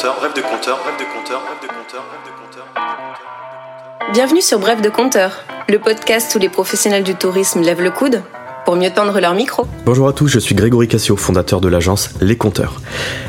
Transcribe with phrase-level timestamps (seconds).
[0.00, 4.12] compteur, rêve de compteur, rêve de compteur, rêve de compteur, rêve de compteur.
[4.14, 8.22] Bienvenue sur Bref de compteur, le podcast où les professionnels du tourisme lèvent le coude
[8.64, 9.66] pour mieux tendre leur micro.
[9.84, 12.80] Bonjour à tous, je suis Grégory Cassio, fondateur de l'agence Les Compteurs.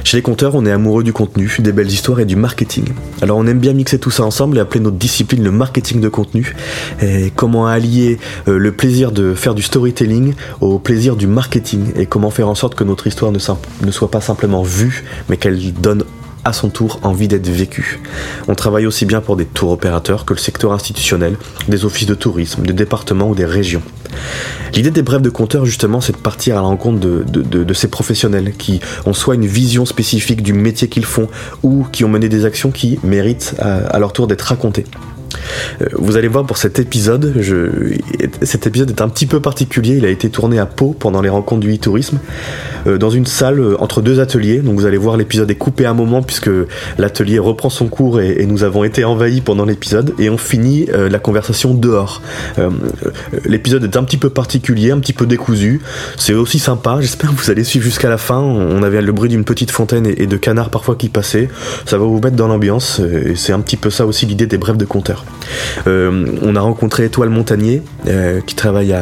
[0.06, 2.86] Chez Les Compteurs, on est amoureux du contenu, des belles histoires et du marketing.
[3.22, 6.08] Alors on aime bien mixer tout ça ensemble et appeler notre discipline le marketing de
[6.08, 6.56] contenu.
[7.02, 8.18] Et comment allier
[8.48, 12.56] euh, le plaisir de faire du storytelling au plaisir du marketing et comment faire en
[12.56, 13.40] sorte que notre histoire ne,
[13.86, 16.06] ne soit pas simplement vue, mais qu'elle donne
[16.44, 18.00] à son tour envie d'être vécu.
[18.48, 22.16] On travaille aussi bien pour des tours opérateurs que le secteur institutionnel, des offices de
[22.16, 23.82] tourisme, des départements ou des régions.
[24.74, 28.54] L'idée des brèves de compteurs, justement, c'est de partir à la rencontre de, ces professionnels
[28.58, 31.28] qui ont soit une vision spécifique du métier qu'ils font
[31.64, 34.86] ou qui ont mené des actions qui méritent à leur tour d'être racontées.
[35.82, 37.34] Euh, vous allez voir pour cet épisode,
[38.42, 39.96] cet épisode est un petit peu particulier.
[39.98, 42.20] Il a été tourné à Pau pendant les rencontres du e-tourisme,
[42.88, 44.60] euh, dans une salle euh, entre deux ateliers.
[44.60, 46.50] Donc vous allez voir l'épisode est coupé à un moment puisque
[46.98, 51.20] l'atelier reprend son cours et, nous avons été envahis pendant l'épisode et on finit la
[51.20, 52.22] conversation dehors.
[53.46, 55.80] l'épisode est un petit peu particulier, un petit peu décousu.
[56.18, 56.98] C'est aussi sympa.
[57.00, 58.40] J'espère que vous allez suivre jusqu'à la fin.
[58.40, 61.50] On avait le bruit d'une petite fontaine et, de canards parfois qui passaient.
[61.86, 63.00] Ça va vous mettre dans l'ambiance.
[63.00, 65.21] Et c'est un petit peu ça aussi l'idée des brèves de compteurs.
[65.88, 68.96] Euh, on a rencontré Étoile Montagnier, euh, qui travaille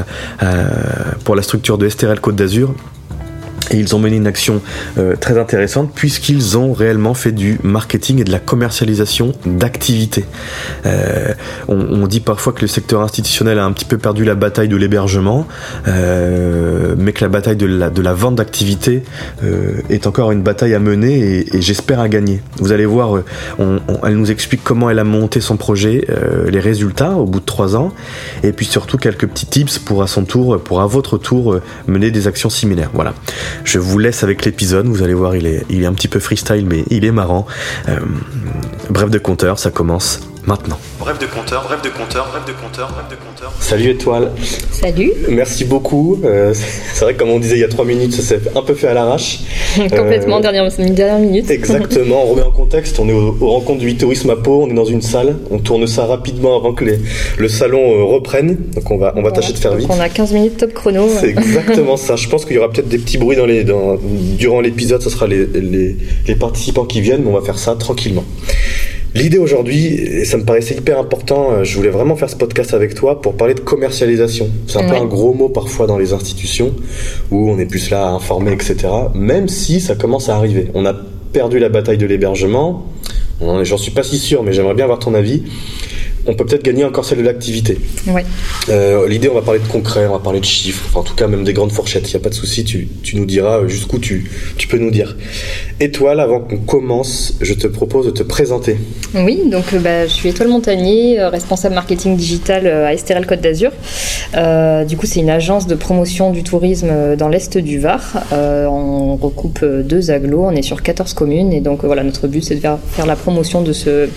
[1.23, 2.73] pour la structure de Estérel Côte d'Azur,
[3.71, 4.61] et ils ont mené une action
[4.97, 10.25] euh, très intéressante puisqu'ils ont réellement fait du marketing et de la commercialisation d'activités.
[10.85, 11.33] Euh,
[11.67, 14.75] on, dit parfois que le secteur institutionnel a un petit peu perdu la bataille de
[14.75, 15.47] l'hébergement,
[15.87, 19.03] euh, mais que la bataille de la, de la vente d'activités
[19.89, 22.41] est encore une bataille à mener et, j'espère à gagner.
[22.57, 23.21] Vous allez voir,
[23.59, 26.07] elle nous explique comment elle a monté son projet,
[26.47, 27.91] les résultats au bout de trois ans,
[28.43, 32.11] et puis surtout quelques petits tips pour à son tour, pour à votre tour, mener
[32.11, 32.89] des actions similaires.
[32.93, 33.13] Voilà.
[33.63, 36.19] Je vous laisse avec l'épisode, vous allez voir, il est, il est un petit peu
[36.19, 37.45] freestyle, mais il est marrant.
[37.87, 37.99] Euh,
[38.89, 40.79] bref de compteur, ça commence maintenant.
[40.99, 43.53] Bref de compteur, bref de compteur, bref de compteur, bref de compteur.
[43.59, 44.31] Salut Étoile.
[44.71, 45.13] Salut.
[45.29, 46.19] Merci beaucoup.
[46.25, 48.63] Euh, c'est vrai que comme on disait il y a trois minutes, ça s'est un
[48.63, 49.41] peu fait à l'arrache.
[49.77, 51.51] Complètement, euh, dernière, dernière minute.
[51.51, 54.73] Exactement, on remet en contexte, on est au, rencontre du tourisme à Pau, on est
[54.73, 56.99] dans une salle, on tourne ça rapidement avant que les,
[57.37, 59.87] le salon euh, reprenne, donc on va, on va tâcher de faire vite.
[59.91, 61.07] on a 15 minutes top chrono.
[61.07, 63.99] C'est exactement ça, je pense qu'il y aura peut-être des petits bruits dans les, dans,
[64.01, 65.95] durant l'épisode, ce sera les, les,
[66.27, 68.25] les participants qui viennent, mais on va faire ça tranquillement.
[69.15, 72.75] L'idée aujourd'hui, et ça me paraissait hyper important, euh, je voulais vraiment faire ce podcast
[72.75, 74.49] avec toi pour parler de commercialisation.
[74.67, 76.73] C'est un peu un gros mot parfois dans les institutions
[77.31, 78.87] où on est plus là à informer, etc.
[79.15, 80.67] Même si ça commence à arriver.
[80.75, 80.93] On a
[81.33, 82.85] perdu la bataille de l'hébergement.
[83.41, 85.43] J'en suis pas si sûr, mais j'aimerais bien avoir ton avis
[86.29, 87.79] on peut peut-être gagner encore celle de l'activité.
[88.69, 91.27] Euh, l'idée, on va parler de concret, on va parler de chiffres, en tout cas
[91.27, 92.07] même des grandes fourchettes.
[92.11, 95.17] Il n'y a pas de souci, tu, nous diras jusqu'où tu, tu peux nous dire.
[95.79, 98.77] Étoile, avant qu'on commence, je te propose de te présenter.
[99.15, 103.41] Oui, donc euh, bah, je suis Étoile Montagnier, euh, responsable marketing digital à Estérel Côte
[103.41, 103.71] d'Azur.
[104.87, 108.23] du coup, c'est une agence de promotion du tourisme dans l'est du Var.
[108.31, 112.55] on recoupe deux agglos, on est sur 14 communes et donc voilà, notre but c'est
[112.55, 114.09] de faire, faire, la promotion de ce,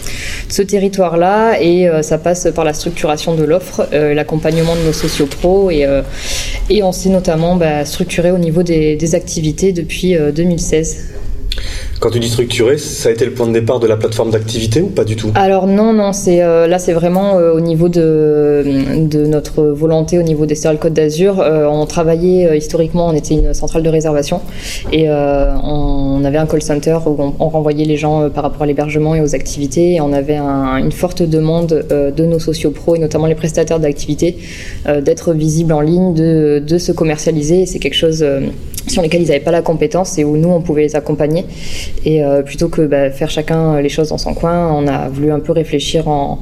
[0.51, 5.71] ce territoire-là et ça passe par la structuration de l'offre, euh, l'accompagnement de nos sociopros
[5.71, 6.03] et, euh,
[6.71, 11.09] et on s'est notamment bah, structuré au niveau des, des activités depuis 2016.
[12.03, 14.81] Quand tu dis structuré, ça a été le point de départ de la plateforme d'activité
[14.81, 15.31] ou pas du tout?
[15.37, 18.65] Alors non, non, c'est euh, là c'est vraiment euh, au niveau de,
[19.29, 21.41] notre volonté, au niveau des Stérile Côte d'Azur.
[21.41, 24.41] Euh, on travaillait historiquement, on était une centrale de réservation
[24.91, 29.15] et on, avait un call center où on, renvoyait les gens par rapport à l'hébergement
[29.15, 30.01] et aux activités.
[30.01, 34.39] On avait une forte demande de nos sociopros et notamment les prestataires d'activités
[34.87, 37.67] d'être visibles en ligne, de, se commercialiser.
[37.67, 38.25] C'est quelque chose
[38.89, 41.42] sur lesquels ils n'avaient pas la compétence et où nous on pouvait les accompagner.
[42.05, 45.33] Et euh, plutôt que bah, faire chacun les choses dans son coin, on a voulu
[45.33, 46.41] un peu réfléchir en,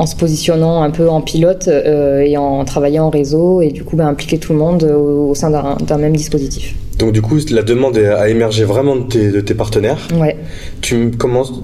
[0.00, 3.84] en se positionnant un peu en pilote euh, et en travaillant en réseau et du
[3.84, 6.74] coup bah, impliquer tout le monde au, sein d'un même dispositif.
[7.00, 10.06] Donc du coup, la demande a émergé vraiment de tes, de tes partenaires.
[10.20, 10.36] Ouais.
[10.82, 11.10] Tu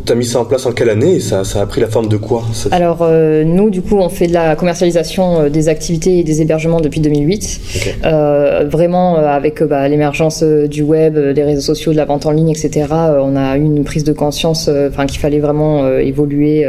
[0.09, 2.09] as mis ça en place en quelle année et ça, ça a pris la forme
[2.09, 6.19] de quoi Alors euh, nous, du coup, on fait de la commercialisation euh, des activités
[6.21, 7.61] et des hébergements depuis 2008.
[8.71, 12.87] vraiment avec bah, l'émergence du web, des réseaux sociaux, de la vente en ligne, etc.
[12.91, 16.67] on a eu une prise de conscience, enfin qu'il fallait vraiment évoluer.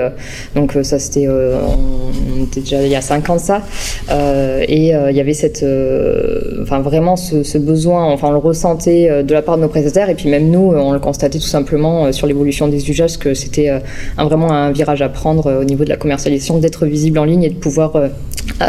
[0.56, 1.28] donc ça, c'était
[1.66, 3.62] on était déjà il y a 5 ans de ça,
[4.10, 8.38] euh, et euh, il y avait cette, euh, enfin vraiment ce, besoin, enfin on le
[8.38, 11.46] ressentait de la part de nos prestataires et puis même nous, on le constatait tout
[11.46, 13.72] simplement sur l'évolution des usages que c'était
[14.18, 17.50] vraiment un virage à prendre au niveau de la commercialisation, d'être visible en ligne et
[17.50, 17.94] de pouvoir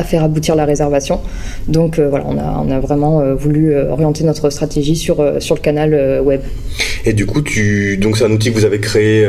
[0.04, 1.20] faire aboutir la réservation.
[1.68, 6.20] Donc voilà, on a, on a vraiment voulu orienter notre stratégie sur, sur le canal
[6.22, 6.40] web.
[7.04, 8.00] Et du coup, tu...
[8.14, 9.26] c'est un outil que vous avez créé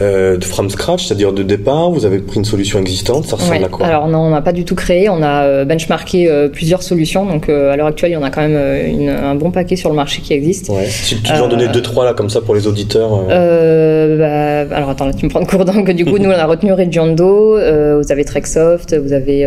[0.00, 3.68] euh, from scratch, c'est-à-dire de départ, vous avez pris une solution existante, ça ressemble à
[3.68, 6.82] quoi Alors non, on n'a pas du tout créé, on a euh, benchmarké euh, plusieurs
[6.82, 9.76] solutions, donc à l'heure actuelle, il y en a quand même une, un bon paquet
[9.76, 10.68] sur le marché qui existe.
[10.68, 10.86] Ouais.
[10.86, 13.10] Si tu peux en donner deux, trois là, comme ça, pour les auditeurs.
[13.26, 16.46] Bah, alors attends, là, tu me prends de cours donc du coup, nous, on a
[16.46, 19.44] retenu Regiondo, vous avez Treksoft, vous avez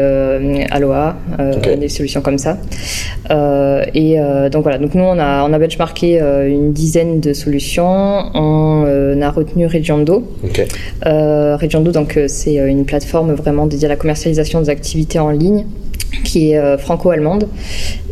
[0.71, 1.15] Aloha,
[1.79, 2.57] des solutions comme ça.
[3.93, 4.17] et
[4.51, 8.29] donc voilà, donc nous, on a, on a benchmarké une dizaine de solutions.
[8.33, 10.23] On euh, a retenu Regiando.
[10.43, 10.67] Okay.
[11.05, 15.29] Euh, Regiando, donc, euh, c'est une plateforme vraiment dédiée à la commercialisation des activités en
[15.29, 15.65] ligne
[16.23, 17.47] qui est franco-allemande.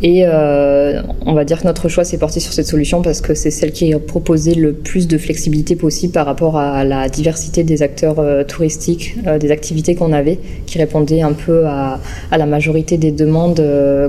[0.01, 3.51] Et on va dire que notre choix s'est porté sur cette solution parce que c'est
[3.51, 8.23] celle qui proposait le plus de flexibilité possible par rapport à la diversité des acteurs
[8.47, 11.99] touristiques, des activités qu'on avait, qui répondaient un peu à,
[12.31, 13.57] la majorité des demandes,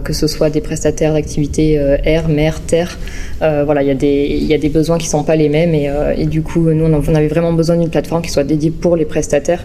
[0.05, 1.75] que ce soit des prestataires d'activités
[2.05, 2.99] air, mer, terre.
[3.41, 6.27] voilà, il y, a y a des besoins qui sont pas les mêmes et, et
[6.27, 9.65] du coup, nous, on avait vraiment besoin d'une plateforme qui soit dédiée pour les prestataires.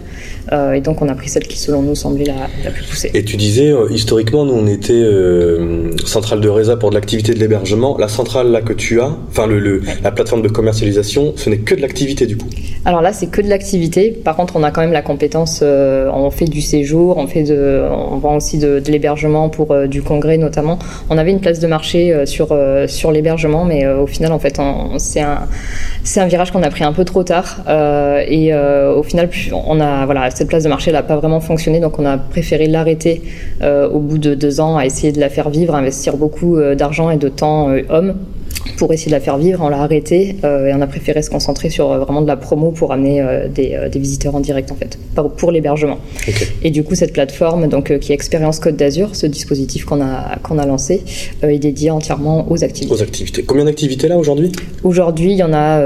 [0.52, 3.10] et donc, on a pris celle qui, selon nous, semblait la, la plus poussée.
[3.12, 7.38] Et tu disais, historiquement, nous, on était euh, centrale de résa pour de l'activité de
[7.38, 7.96] l'hébergement.
[7.98, 9.48] La centrale là que tu as, enfin
[10.02, 12.48] la plateforme de commercialisation, ce n'est que de l'activité du coup.
[12.84, 14.10] Alors là, c'est que de l'activité.
[14.10, 15.60] Par contre, on a quand même la compétence.
[15.62, 20.02] Euh, on fait du séjour, on fait on vend aussi de, l'hébergement pour euh, du
[20.02, 20.78] congrès notamment.
[21.10, 22.56] On avait une place de marché sur
[22.86, 24.60] sur l'hébergement, mais au final, en fait,
[24.98, 25.40] c'est un
[26.16, 27.62] un virage qu'on a pris un peu trop tard
[28.28, 29.28] et au final,
[29.66, 32.66] on a voilà cette place de marché n'a pas vraiment fonctionné, donc on a préféré
[32.66, 33.22] l'arrêter
[33.62, 37.10] au bout de deux ans à essayer de la faire vivre, investir beaucoup euh, d'argent
[37.10, 38.14] et de temps euh, homme
[38.76, 39.60] pour essayer de la faire vivre.
[39.62, 42.36] On l'a arrêté euh, et on a préféré se concentrer sur euh, vraiment de la
[42.36, 44.98] promo pour amener euh, des, des, visiteurs en direct en fait,
[45.36, 45.98] pour l'hébergement.
[46.62, 50.38] Et du coup, cette plateforme donc qui est Expérience Côte d'Azur, ce dispositif qu'on a
[50.42, 51.02] qu'on a lancé,
[51.42, 52.94] est dédié entièrement aux activités.
[52.94, 53.42] Aux activités.
[53.42, 54.52] Combien d'activités là aujourd'hui?
[54.82, 55.80] Aujourd'hui, il y en a.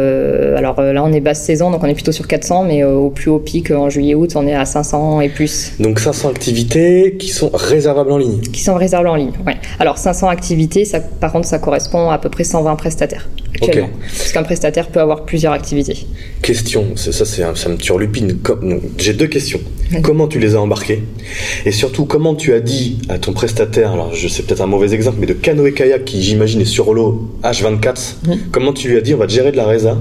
[0.57, 3.31] alors là, on est basse saison, donc on est plutôt sur 400, mais au plus
[3.31, 5.73] haut pic en juillet-août, on est à 500 et plus.
[5.81, 8.41] Donc 500 activités qui sont réservables en ligne?
[8.41, 9.33] Qui sont réservables en ligne.
[9.47, 9.57] Ouais.
[9.79, 13.91] Alors 500 activités, ça, par contre, ça correspond à à peu près 120 prestataire actuellement.
[14.01, 16.07] Parce qu'un prestataire peut avoir plusieurs activités.
[16.43, 18.39] Question, ça, ça, ça me turlupine.
[18.99, 19.61] J'ai deux questions.
[20.03, 21.03] Comment tu les as embarqués?
[21.65, 24.93] Et surtout, comment tu as dit à ton prestataire, alors je sais peut-être un mauvais
[24.95, 28.17] exemple, mais de canoë kayak qui j'imagine est sur l'eau H24,
[28.53, 29.97] comment tu lui as dit on va te gérer de la résa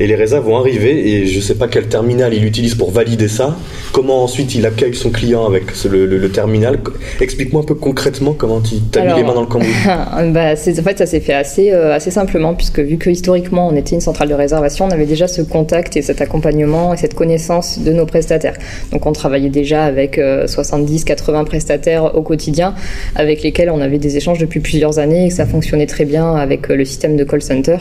[0.00, 3.28] et les résas vont arriver et je sais pas quel terminal il utilise pour valider
[3.28, 3.56] ça.
[3.92, 6.80] Comment ensuite il accueille son client avec le, terminal?
[7.20, 9.68] Explique-moi un peu concrètement comment tu as mis les mains dans le cambouis.
[9.86, 13.76] bah, en fait, ça s'est fait assez, euh, assez simplement puisque vu que historiquement on
[13.76, 17.14] était une centrale de réservation, on avait déjà ce contact et cet accompagnement et cette
[17.14, 18.56] connaissance de nos prestataires.
[18.90, 22.74] Donc on travaillait déjà avec 70-80 euh, prestataires au quotidien
[23.14, 26.34] avec lesquels on avait des échanges depuis plusieurs années et que ça fonctionnait très bien
[26.34, 27.78] avec euh, le système de call center.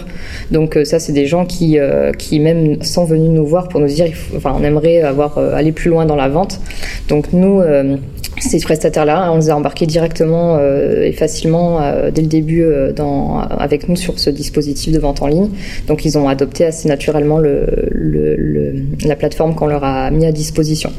[0.51, 1.77] Donc ça, c'est des gens qui
[2.17, 5.71] qui même sont venus nous voir pour nous dire, enfin, on aimerait avoir euh, aller
[5.71, 6.59] plus loin dans la vente.
[7.07, 7.97] Donc nous, euh,
[8.39, 11.79] ces prestataires-là, on les a embarqués directement euh, et facilement
[12.11, 12.65] dès le début
[12.95, 15.49] dans, avec nous sur ce dispositif de vente en ligne.
[15.87, 18.73] Donc ils ont adopté assez naturellement le, le,
[19.05, 20.91] la plateforme qu'on leur a mis à disposition.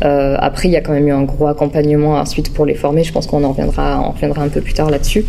[0.00, 3.04] après, il y a quand même eu un gros accompagnement ensuite pour les former.
[3.04, 5.24] Je pense qu'on en reviendra, on reviendra un peu plus tard là-dessus.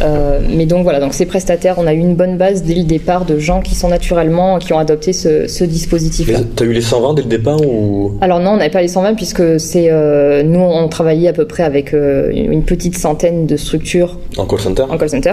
[0.00, 3.24] mais donc voilà, donc ces prestataires, on a eu une bonne base dès le départ
[3.24, 6.40] de gens qui sont naturellement qui ont adopté ce, dispositif-là.
[6.56, 8.12] Tu as eu les 120 dès le départ ou?
[8.20, 11.46] Alors non, on n'avait pas les 120 puisque c'est euh, nous on travaillait à peu
[11.46, 14.82] près avec euh, une petite centaine de structures en call center?
[14.88, 15.32] En call center.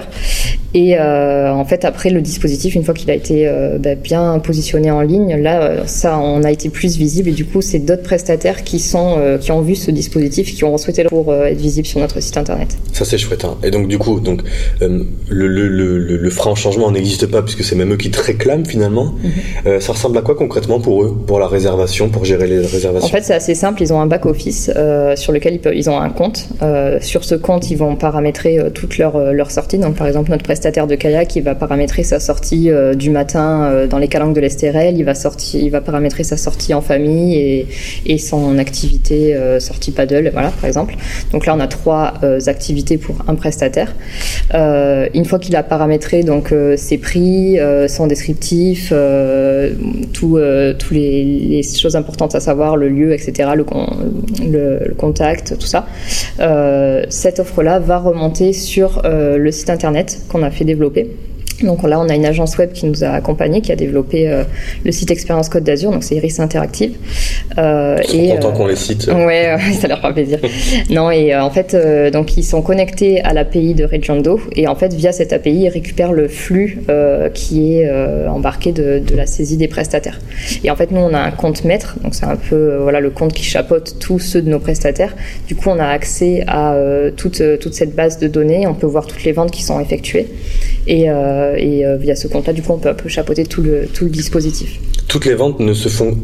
[0.74, 3.50] Et euh, en fait après le dispositif, une fois qu'il a été
[3.80, 7.62] bah, bien positionné en ligne, là ça on a été plus visible et du coup
[7.62, 11.58] c'est d'autres prestataires qui sont qui ont vu ce dispositif, qui ont souhaité pour être
[11.58, 12.78] visible sur notre site internet.
[12.92, 13.46] Ça c'est chouette.
[13.46, 13.58] Hein.
[13.64, 14.42] Et donc du coup donc
[14.82, 18.66] le, le, le, le, franc changement n'existe pas puisque c'est même eux qui te réclament
[18.66, 19.06] finalement.
[19.06, 19.32] Mhm.
[19.68, 23.08] Euh, ça ressemble à quoi concrètement pour eux, pour la réservation, pour gérer les réservations?
[23.08, 23.82] En fait, c'est assez simple.
[23.82, 26.48] Ils ont un back office euh, sur lequel ils, peuvent, ils ont un compte.
[26.62, 29.78] Euh, sur ce compte, ils vont paramétrer toutes leurs leur sorties.
[29.78, 30.96] Donc, par exemple, notre prestataire de
[31.36, 34.98] il va paramétrer sa sortie du matin dans les calanques de l'Estérel.
[34.98, 37.68] Il va sortir, il va paramétrer sa sortie en famille
[38.06, 40.96] et, son activité sortie paddle, voilà, par exemple.
[41.32, 42.14] Donc là, on a trois
[42.48, 43.94] activités pour un prestataire.
[44.54, 49.72] une fois qu'il a paramétré donc ses prix, son descriptif, euh,
[50.14, 55.86] tous euh, les, choses importantes à savoir, le lieu, etc., le, contact, tout ça.
[56.40, 60.93] Euh, cette offre-là va remonter sur le site internet qu'on a fait développer.
[60.94, 61.33] qué?
[61.62, 64.44] Donc là, on a une agence web qui nous a accompagnés, qui a développé euh,
[64.84, 66.96] le site Expérience Côte d'Azur, donc c'est Iris Interactive.
[67.58, 69.10] Euh, et content qu'on les cite.
[69.14, 70.40] Ouais, ça leur fait plaisir.
[70.90, 71.78] non, et en fait,
[72.12, 75.70] donc ils sont connectés à l'API de Regiondo, et en fait, via cette API, ils
[75.70, 76.82] récupèrent le flux
[77.34, 77.90] qui est
[78.28, 80.20] embarqué de, de, la saisie des prestataires.
[80.64, 83.12] Et en fait, nous, on a un compte maître, donc c'est un peu voilà le
[83.12, 85.16] compte qui chapeaute tous ceux de nos prestataires.
[85.48, 86.76] Du coup, on a accès à
[87.16, 90.28] toute, toute cette base de données, on peut voir toutes les ventes qui sont effectuées.
[90.88, 93.62] Et, euh, et euh, via ce compte-là, du coup, on peut un peu chapeauter tout
[93.62, 94.80] le, tout le dispositif.
[95.08, 96.18] Toutes les ventes ne se font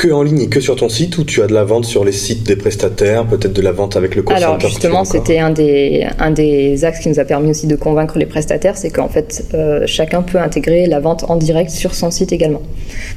[0.00, 2.06] que en ligne et que sur ton site ou tu as de la vente sur
[2.06, 5.50] les sites des prestataires, peut-être de la vente avec le call Alors justement, c'était un
[5.50, 9.10] des, un des axes qui nous a permis aussi de convaincre les prestataires, c'est qu'en
[9.10, 12.62] fait, euh, chacun peut intégrer la vente en direct sur son site également.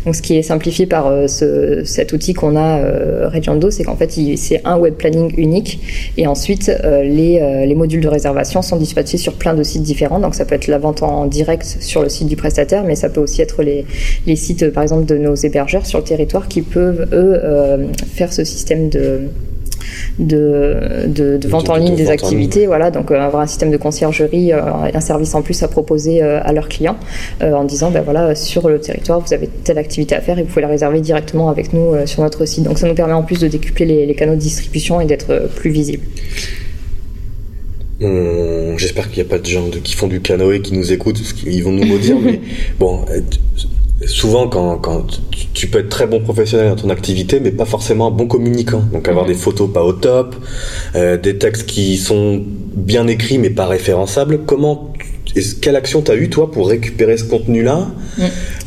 [0.05, 3.85] Donc ce qui est simplifié par euh, ce, cet outil qu'on a, euh, Regendo, c'est
[3.85, 5.79] qu'en fait, c'est un web planning unique
[6.17, 10.19] et ensuite les, les modules de réservation sont dispatchés sur plein de sites différents.
[10.19, 13.07] Donc ça peut être la vente en direct sur le site du prestataire, mais ça
[13.07, 13.85] peut aussi être les,
[14.27, 18.33] les sites, par exemple, de nos hébergeurs sur le territoire qui peuvent, eux, euh, faire
[18.33, 19.21] ce système de,
[20.19, 22.65] de, de, vente en ligne des activités.
[22.65, 24.61] Voilà, donc euh, avoir un système de conciergerie, euh,
[24.93, 26.97] un service en plus à proposer à leurs clients
[27.41, 30.49] en disant ben voilà, sur le territoire, vous avez telle activité à faire et vous
[30.49, 32.63] pouvez la réserver directement avec nous sur notre site.
[32.63, 35.47] Donc ça nous permet en plus de décupler les, les canaux de distribution et d'être
[35.55, 36.03] plus visible.
[38.77, 41.31] J'espère qu'il n'y a pas de gens qui font du canoë qui nous écoutent, parce
[41.33, 42.41] qu'ils vont nous maudire, mais
[42.79, 43.05] bon,
[44.07, 45.05] souvent quand, quand
[45.53, 48.83] tu, peux être très bon professionnel dans ton activité mais pas forcément un bon communicant.
[48.91, 50.35] Donc avoir des photos pas au top
[50.95, 54.41] euh, des textes qui sont bien écrits mais pas référençables.
[54.45, 54.93] Comment
[55.61, 58.23] quelle action t'as eu toi pour récupérer ce contenu là mm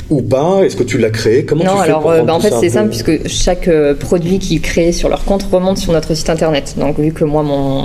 [0.09, 2.41] ou pas Est-ce que tu l'as créé Comment non, tu fais alors euh, bah, en
[2.41, 6.15] fait c'est simple puisque chaque euh, produit qu'ils créent sur leur compte remonte sur notre
[6.15, 6.77] site internet.
[6.79, 7.83] Donc vu que moi mon,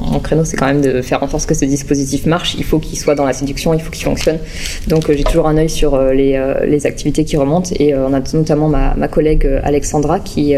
[0.00, 2.78] mon, créneau c'est quand même de faire en sorte que ce dispositif marche, il faut
[2.78, 4.38] qu'il soit dans la séduction, il faut qu'il fonctionne.
[4.86, 8.20] Donc euh, j'ai toujours un œil sur les, les, activités qui remontent et on a
[8.32, 10.54] notamment ma, ma collègue Alexandra qui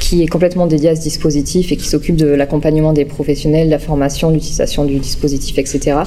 [0.00, 3.78] qui est complètement dédiée à ce dispositif et qui s'occupe de l'accompagnement des professionnels, la
[3.78, 5.98] formation, l'utilisation du dispositif, etc.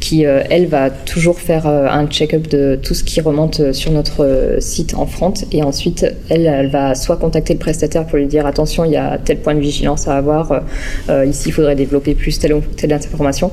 [0.00, 4.24] Qui elle va toujours faire un check-up de tout ce qui remonte euh, sur notre
[4.24, 8.26] euh, site en front et ensuite elle, elle va soit contacter le prestataire pour lui
[8.26, 10.62] dire attention il y a tel point de vigilance à avoir,
[11.08, 13.50] euh, ici il faudrait développer plus telle ou telle information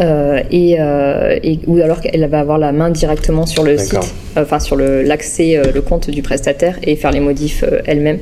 [0.00, 3.94] euh, et, euh, et, ou alors qu'elle va avoir la main directement sur le site,
[4.36, 8.18] euh, enfin sur l'accès, le, compte du prestataire et faire les modifs elle-même.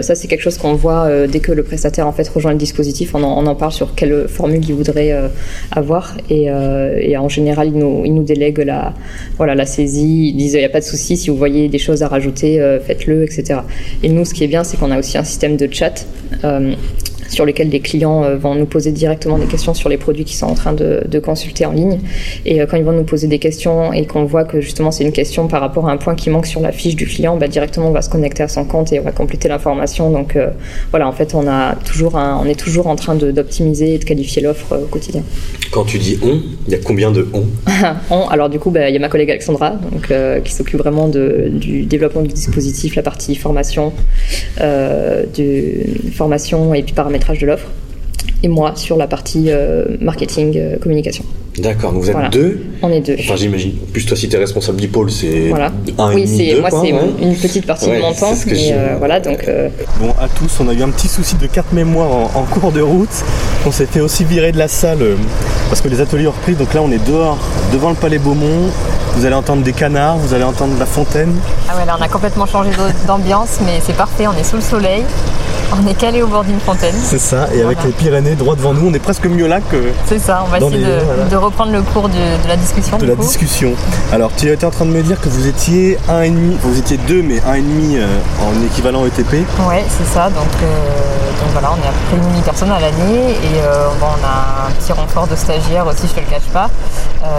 [0.00, 3.14] ça c'est quelque chose qu'on voit dès que le prestataire en fait rejoint le dispositif,
[3.14, 5.14] on en, on en parle sur quelle formule il voudrait
[5.72, 6.44] avoir et,
[7.00, 8.94] et, en général il nous, il nous délègue la,
[9.36, 11.78] voilà, la saisie, ils disent il n'y a pas de souci, si vous voyez des
[11.78, 13.60] choses à rajouter, faites-le, etc.
[14.02, 16.06] Et nous ce qui est bien c'est qu'on a aussi un système de chat
[17.28, 20.36] sur lesquels des clients euh, vont nous poser directement des questions sur les produits qu'ils
[20.36, 21.98] sont en train de, consulter en ligne.
[22.46, 25.02] Et euh, quand ils vont nous poser des questions et qu'on voit que justement c'est
[25.02, 27.48] une question par rapport à un point qui manque sur la fiche du client, bah,
[27.48, 30.10] directement on va se connecter à son compte et on va compléter l'information.
[30.10, 30.50] Donc euh,
[30.90, 34.42] voilà, en fait, on, a toujours on est toujours en train d'optimiser et de qualifier
[34.42, 35.22] l'offre au quotidien.
[35.72, 37.44] Quand tu dis on, il y a combien de on?
[38.10, 40.12] On, alors du coup, bah, il y a ma collègue Alexandra donc,
[40.44, 43.92] qui s'occupe vraiment de, du développement du dispositif, la partie formation,
[45.34, 47.66] du, formation et puis paramètres de l'offre,
[48.42, 51.24] et moi sur la partie euh, marketing, euh, communication.
[51.58, 53.16] D'accord, vous êtes deux On est deux.
[53.18, 53.72] Enfin, j'imagine.
[53.92, 55.72] Plus toi, si tu es responsable du pôle, c'est voilà.
[55.98, 58.32] un Oui, c'est moi, c'est une petite partie de mon temps.
[58.46, 59.44] Mais euh, voilà, donc.
[59.98, 62.80] Bon, à tous, on a eu un petit souci de carte mémoire en, cours de
[62.80, 63.24] route.
[63.66, 65.00] On s'est fait aussi virer de la salle
[65.68, 66.54] parce que les ateliers ont repris.
[66.54, 67.38] Donc là, on est dehors,
[67.72, 68.70] devant le Palais Beaumont.
[69.16, 71.34] Vous allez entendre des canards, vous allez entendre la fontaine.
[71.68, 72.70] Ah ouais, là, on a complètement changé
[73.08, 74.28] d'ambiance, mais c'est parfait.
[74.28, 75.02] On est sous le soleil.
[75.70, 76.94] On est calé au bord d'une fontaine.
[77.02, 79.92] C'est ça, et avec les Pyrénées droit devant nous, on est presque mieux là que.
[80.06, 80.86] C'est ça, on va essayer
[81.30, 82.96] de, reprendre le cours de, la discussion.
[82.96, 83.74] De la discussion.
[84.12, 86.78] Alors, tu étais en train de me dire que vous étiez un et demi, vous
[86.78, 88.06] étiez deux, mais un et demi euh,
[88.40, 89.32] en équivalent ETP.
[89.68, 90.30] Ouais, c'est ça.
[90.30, 93.88] Donc, euh, donc voilà, on est à peu près une demi-personne à l'année et euh,
[94.00, 96.68] on a un petit renfort de stagiaires aussi, je te le cache pas.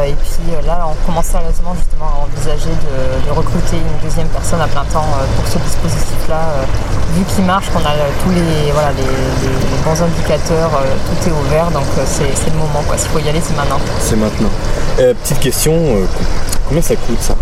[0.05, 4.67] et puis là, on commence sérieusement justement à envisager de, recruter une deuxième personne à
[4.67, 6.65] plein temps pour ce dispositif-là,
[7.15, 9.03] vu qu'il marche, qu'on a tous les, voilà, les,
[9.83, 12.83] bons indicateurs, euh, tout est ouvert, donc euh, c'est le moment.
[12.97, 13.79] S'il faut y aller, c'est maintenant.
[13.99, 14.49] C'est maintenant.
[14.99, 15.73] Euh, petite question,
[16.67, 17.35] combien ça coûte ça,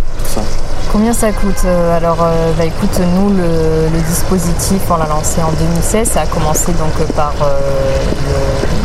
[0.91, 1.65] Combien ça coûte
[1.95, 2.17] Alors,
[2.57, 6.09] bah, écoute, nous, le, dispositif, on l'a lancé en 2016.
[6.09, 7.33] Ça a commencé donc par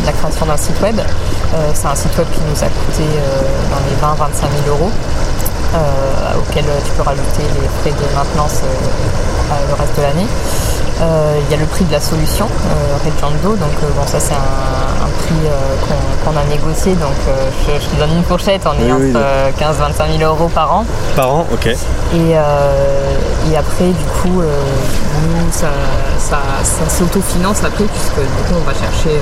[0.04, 1.00] la création d'un site web.
[1.74, 3.04] c'est un site web qui nous a coûté
[3.70, 4.90] dans les 20-25 000 euros.
[6.38, 8.60] auquel tu peux rajouter les frais de maintenance
[9.68, 10.26] le reste de l'année.
[11.02, 14.34] Euh, il y a le prix de la solution, euh, donc euh, bon ça c'est
[14.34, 14.91] un,
[15.32, 15.48] prix
[15.82, 16.94] prix qu'on a négocié.
[16.94, 17.16] Donc
[17.66, 19.18] je, te donne une fourchette, on est entre
[19.58, 20.86] 15-25 000 euros par an.
[21.16, 21.66] Par an, ok.
[22.14, 22.36] Et,
[23.56, 25.68] après, du coup, nous, ça,
[26.18, 26.40] ça,
[26.88, 29.18] s'autofinance après, puisque du coup, on va chercher,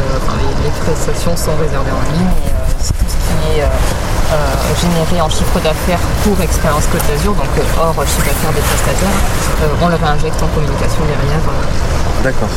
[0.62, 2.30] les, prestations sont réservées en ligne.
[2.38, 2.50] Et,
[2.80, 3.64] tout ce qui est
[4.80, 7.50] généré en chiffre d'affaires pour Expérience Côte d'Azur, donc
[7.80, 9.18] hors chiffre d'affaires des prestataires,
[9.82, 11.40] on le réinjecte en communication derrière.
[12.22, 12.48] D'accord.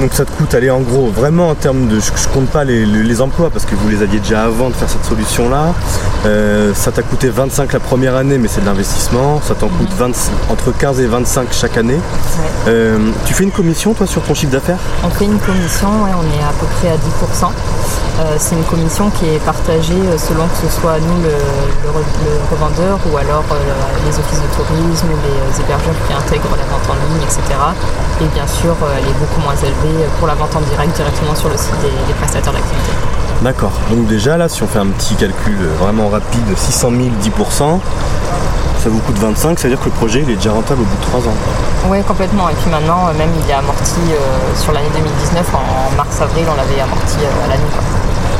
[0.00, 3.20] Donc ça te coûte, allez en gros, vraiment en termes de, je, compte pas les,
[3.20, 5.74] emplois parce que vous les aviez déjà avant de faire cette solution là.
[6.24, 9.42] Euh, ça t'a coûté 25 la première année, mais c'est de l'investissement.
[9.42, 9.90] Ça t'en coûte
[10.48, 11.98] entre 15 et 25 chaque année.
[12.66, 14.78] Euh, tu fais une commission toi sur ton chiffre d'affaires?
[15.04, 17.52] On fait une commission, on est à peu près à 10%.
[18.20, 21.36] Euh, c'est une commission qui est partagée selon que ce soit nous le,
[22.50, 23.44] revendeur ou alors
[24.04, 27.40] les offices de tourisme, les hébergeurs qui intègrent la vente en ligne, etc.
[28.20, 31.48] Et bien sûr, elle est beaucoup moins élevée pour la vente en direct directement sur
[31.48, 32.92] le site des, prestataires d'activité.
[33.42, 33.72] D'accord.
[33.90, 37.80] Donc déjà là, si on fait un petit calcul vraiment rapide, 600 000, 10%,
[38.82, 41.02] ça vous coûte 25, c'est-à-dire que le projet il est déjà rentable au bout de
[41.02, 41.34] 3 ans.
[41.88, 42.48] Oui, complètement.
[42.48, 46.56] Et puis maintenant, euh, même il est amorti euh, sur l'année 2019, en mars-avril, on
[46.56, 47.62] l'avait amorti euh, à l'année.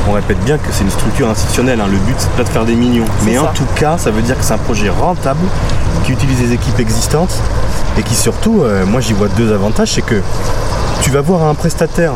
[0.09, 1.87] On répète bien que c'est une structure institutionnelle, hein.
[1.89, 3.05] le but c'est pas de faire des millions.
[3.23, 5.45] Mais en tout cas, ça veut dire que c'est un projet rentable,
[6.03, 7.33] qui utilise des équipes existantes
[7.97, 10.23] et qui surtout, moi j'y vois deux avantages, c'est que
[11.01, 12.13] tu vas voir un prestataire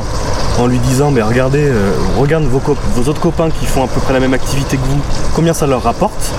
[0.59, 2.61] en lui disant mais regardez, euh, regarde vos,
[2.95, 4.99] vos, autres copains qui font à peu près la même activité que vous,
[5.33, 6.31] combien ça leur rapporte?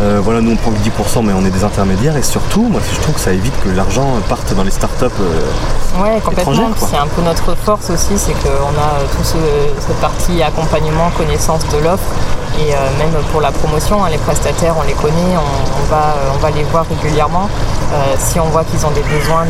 [0.00, 2.80] Euh, voilà, nous on prend que 10%, mais on est des intermédiaires et surtout, moi
[2.92, 5.04] je trouve que ça évite que l'argent parte dans les startups.
[5.04, 6.70] Euh, ouais, complètement.
[6.76, 11.78] C'est un peu notre force aussi, c'est qu'on a toute cette partie accompagnement, connaissance de
[11.78, 12.04] l'offre
[12.58, 16.38] et euh, même pour la promotion, hein, les prestataires, on les connaît, on, va, on
[16.38, 17.48] va les voir régulièrement.
[17.92, 19.44] Euh, si on voit qu'ils ont des besoins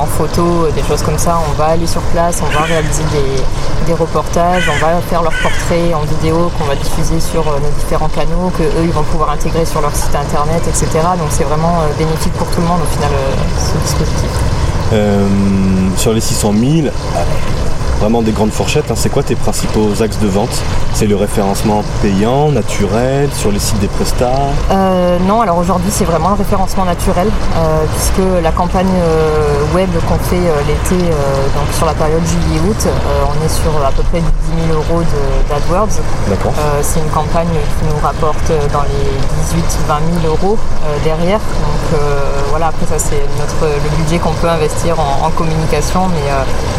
[0.00, 3.94] en photo, des choses comme ça, on va aller sur place, on va réaliser des,
[3.94, 8.08] reportages, on va faire leurs portraits en vidéo qu'on va diffuser sur euh, nos différents
[8.08, 10.86] canaux, qu'eux ils vont pouvoir intégrer sur leur site internet, etc.
[11.18, 13.10] Donc c'est vraiment bénéfique pour tout le monde au final
[13.58, 14.30] ce dispositif.
[15.96, 16.88] sur les 600 000,
[18.00, 18.94] vraiment des grandes fourchettes, hein.
[18.96, 20.62] c'est quoi tes principaux axes de vente?
[20.94, 24.32] C'est le référencement payant, naturel, sur les sites des prestats?
[24.70, 29.90] Euh, Non, alors aujourd'hui c'est vraiment le référencement naturel, euh, puisque la campagne euh, web
[30.08, 31.04] qu'on fait l'été,
[31.54, 32.88] donc sur la période juillet-août,
[33.28, 34.24] on est sur à peu près 10
[34.68, 35.02] 000 euros
[35.48, 36.00] d'AdWords.
[36.28, 36.52] D'accord.
[36.82, 39.04] c'est une campagne qui nous rapporte dans les
[39.60, 40.56] 18-20 000 euros
[41.04, 41.38] derrière.
[41.38, 42.00] Donc
[42.48, 46.30] voilà, après ça c'est notre le budget qu'on peut investir en, en communication, mais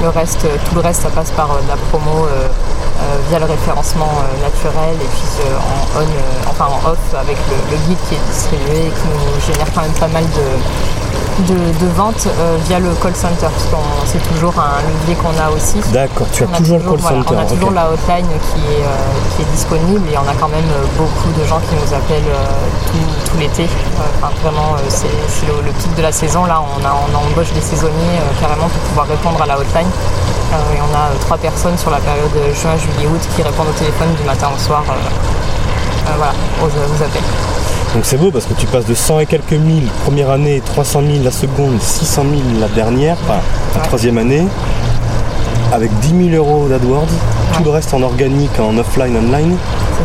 [0.03, 4.11] le reste, tout le reste passe par euh, la promo euh, euh, via le référencement
[4.41, 8.91] naturel et puis en on, enfin en off avec le, guide qui est distribué et
[8.91, 12.27] qui nous génère quand même pas mal de, de, vente
[12.67, 15.79] via le call center, parce que c'est toujours un levier qu'on a aussi.
[15.91, 17.33] D'accord, tu as toujours, le call center.
[17.33, 18.85] On a toujours la hotline qui est,
[19.35, 22.35] qui est disponible et on a quand même beaucoup de gens qui nous appellent
[22.85, 23.67] tout, l'été.
[24.19, 25.07] Enfin, vraiment, c'est
[25.47, 26.45] le, le, pic de la saison.
[26.45, 29.89] Là, on, a, on embauche des saisonniers carrément pour pouvoir répondre à la hotline.
[30.51, 33.69] Euh, et on a euh, trois personnes sur la période juin, juillet, août qui répondent
[33.69, 37.21] au téléphone du matin au soir euh, voilà, aux, appels.
[37.93, 41.01] Donc c'est beau parce que tu passes de 100 et quelques mille première année, 300
[41.05, 43.39] 000 la seconde, 600 000 la dernière, enfin
[43.75, 44.45] la troisième année,
[45.71, 47.07] avec 10 000 euros d'AdWords,
[47.53, 49.55] tout le reste en organique, en offline, online.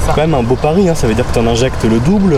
[0.00, 0.94] C'est quand même un beau pari, hein.
[0.94, 2.36] ça veut dire que tu en injectes le double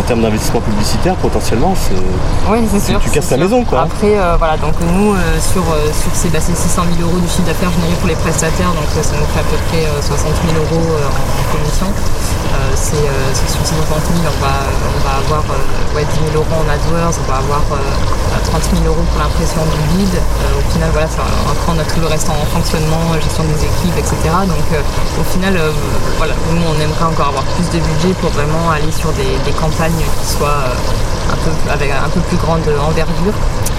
[0.00, 1.92] en termes d'investissement publicitaire, potentiellement, c'est.
[2.50, 3.00] Oui, c'est sûr.
[3.00, 3.82] Tu casses la maison, quoi.
[3.82, 7.44] Après, euh, voilà, donc nous, euh, sur, euh, sur ces, 600 000 euros du chiffre
[7.44, 10.86] d'affaires généré pour les prestataires, donc ça nous fait à peu près 60 000 euros
[10.96, 11.86] en commission.
[12.74, 12.96] C'est
[13.46, 15.44] sur ces 60 000, on va, on va avoir
[15.94, 17.62] ouais, 10 000 euros en AdWords, on va avoir
[18.50, 20.14] 30 000 euros pour l'impression du lead.
[20.14, 24.16] au final, voilà, ça, a tout le reste en fonctionnement, gestion des équipes, etc.
[24.46, 24.66] Donc,
[25.18, 25.58] au final,
[26.18, 30.04] voilà, nous, on aimerait encore avoir plus de budget pour vraiment aller sur des, campagnes
[30.20, 30.74] qui soit euh,
[31.28, 33.34] un peu, avec un peu plus grande envergure.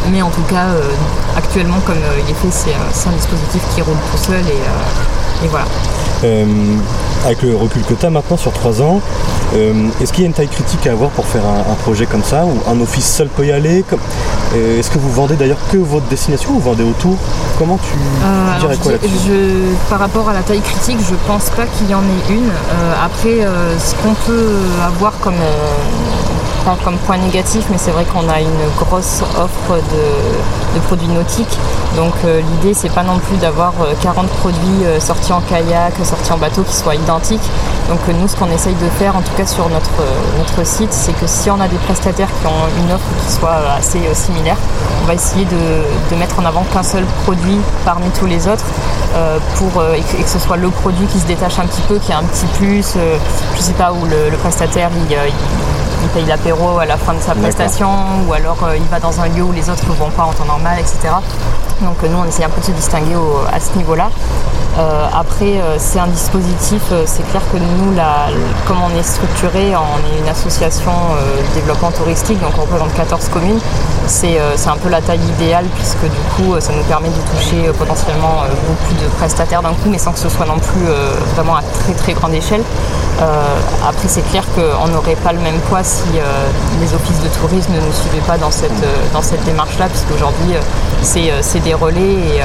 [0.10, 0.82] Mais en tout cas, euh,
[1.38, 5.66] actuellement, comme euh, il est fait, c'est un dispositif qui roule tout seul et, voilà.
[7.26, 9.02] avec le recul que tu as maintenant sur 3 ans,
[10.00, 12.46] est-ce qu'il y a une taille critique à avoir pour faire un, projet comme ça
[12.46, 13.84] Ou un office seul peut y aller
[14.54, 17.18] Est-ce que vous vendez d'ailleurs que votre destination ou vous vendez autour?
[17.58, 17.98] Comment tu,
[18.60, 19.76] dirais quoi là-dessus?
[19.90, 22.50] Par rapport à la taille critique, je pense pas qu'il y en ait une.
[23.04, 23.40] après,
[23.80, 25.42] ce qu'on peut avoir comme
[26.66, 31.58] pas comme point négatif, mais c'est vrai qu'on a une grosse offre de, produits nautiques.
[31.96, 36.64] Donc l'idée c'est pas non plus d'avoir 40 produits sortis en kayak, sortis en bateau
[36.64, 37.50] qui soient identiques.
[37.90, 39.90] Donc nous ce qu'on essaye de faire en tout cas sur notre,
[40.38, 43.58] notre site, c'est que si on a des prestataires qui ont une offre qui soit
[43.78, 44.58] assez similaire,
[45.04, 48.66] on va essayer de, mettre en avant qu'un seul produit parmi tous les autres
[49.56, 52.20] pour, et, que, ce soit le produit qui se détache un petit peu, qui a
[52.20, 52.96] un petit plus,
[53.56, 55.16] je sais pas, où le, prestataire il
[56.08, 57.90] paye l'apéro à la fin de sa prestation
[58.28, 60.34] ou alors euh, il va dans un lieu où les autres ne vont pas en
[60.34, 61.14] temps normal, etc.
[61.82, 63.16] Donc euh, nous on essaie un peu de se distinguer
[63.52, 64.10] à ce niveau-là.
[64.78, 67.94] Euh, après c'est un dispositif, c'est clair que nous
[68.66, 73.30] comme on est structuré, on est une association de développement touristique, donc on représente 14
[73.30, 73.60] communes,
[74.08, 78.44] c'est un peu la taille idéale puisque du coup ça nous permet de toucher potentiellement
[78.68, 80.88] beaucoup de prestataires d'un coup mais sans que ce soit non plus
[81.36, 82.64] vraiment à très très grande échelle.
[83.88, 86.48] après c'est clair qu'on n'aurait pas le même poids si euh,
[86.80, 91.40] les offices de tourisme ne nous suivaient pas dans cette, euh, cette démarche-là, puisqu'aujourd'hui, euh,
[91.42, 92.42] c'est des relais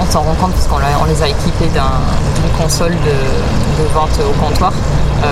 [0.00, 4.72] on s'en rend compte puisqu'on les a équipés d'une console de, vente au comptoir.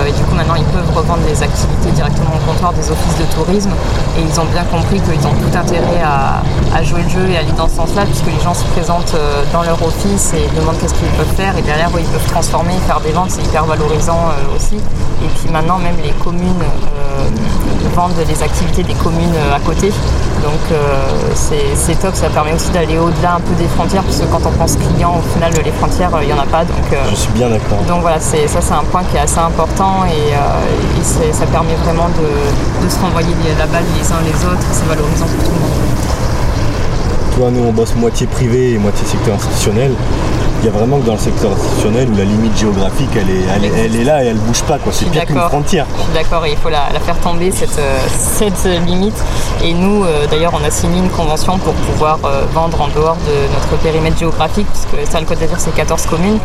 [0.07, 3.25] et du coup, maintenant, ils peuvent revendre les activités directement au comptoir des offices de
[3.35, 3.71] tourisme.
[4.17, 7.39] Et ils ont bien compris qu'ils ont tout intérêt à, jouer le jeu et à
[7.39, 9.15] aller dans ce sens-là, puisque les gens se présentent
[9.51, 11.57] dans leur office et demandent qu'est-ce qu'ils peuvent faire.
[11.57, 14.75] Et derrière, ils peuvent transformer, faire des ventes, c'est hyper valorisant aussi.
[14.75, 16.63] Et puis maintenant, même les communes
[17.95, 19.91] vendent les activités des communes à côté.
[20.43, 20.59] Donc
[21.33, 24.75] c'est top, ça permet aussi d'aller au-delà un peu des frontières, puisque quand on pense
[24.75, 26.63] client, au final les frontières, il n'y en a pas.
[26.63, 27.79] Donc, Je suis bien d'accord.
[27.87, 30.33] Donc voilà, ça c'est un point qui est assez important et,
[31.03, 35.43] ça permet vraiment de, se renvoyer la balle les uns les autres, c'est valorisant pour
[35.43, 35.71] tout le monde.
[37.33, 39.91] Tu vois, nous on bosse moitié privé et moitié secteur institutionnel
[40.59, 43.75] il y a vraiment que dans le secteur institutionnel où la limite géographique elle est,
[43.77, 44.91] elle, est là et elle bouge pas quoi.
[44.91, 45.85] C'est pire qu'une frontière.
[45.97, 49.17] Je suis d'accord il faut la, faire tomber cette, euh, cette limite.
[49.63, 53.17] Et nous euh, d'ailleurs on a signé une convention pour pouvoir euh, vendre en dehors
[53.27, 56.39] de notre périmètre géographique, puisque ça le Côte d'Azur c'est 14 communes,